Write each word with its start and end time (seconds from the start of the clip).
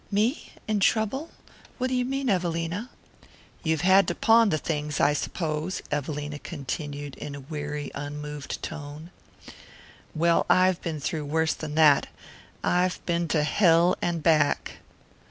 "Me? 0.09 0.49
In 0.67 0.79
trouble? 0.79 1.29
What 1.77 1.89
do 1.89 1.93
you 1.93 2.05
mean, 2.05 2.27
Evelina?" 2.27 2.89
"You've 3.61 3.81
had 3.81 4.07
to 4.07 4.15
pawn 4.15 4.49
the 4.49 4.57
things, 4.57 4.99
I 4.99 5.13
suppose," 5.13 5.83
Evelina 5.91 6.39
continued 6.39 7.13
in 7.17 7.35
a 7.35 7.39
weary 7.39 7.91
unmoved 7.93 8.63
tone. 8.63 9.11
"Well, 10.15 10.47
I've 10.49 10.81
been 10.81 10.99
through 10.99 11.25
worse 11.25 11.53
than 11.53 11.75
that. 11.75 12.07
I've 12.63 12.99
been 13.05 13.27
to 13.27 13.43
hell 13.43 13.95
and 14.01 14.23
back." 14.23 14.79